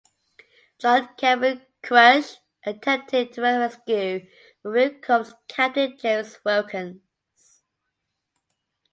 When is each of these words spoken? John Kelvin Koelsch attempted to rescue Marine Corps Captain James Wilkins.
John 0.79 1.09
Kelvin 1.15 1.61
Koelsch 1.83 2.37
attempted 2.65 3.33
to 3.33 3.41
rescue 3.43 4.27
Marine 4.63 4.99
Corps 4.99 5.35
Captain 5.47 5.95
James 5.95 6.39
Wilkins. 6.43 7.01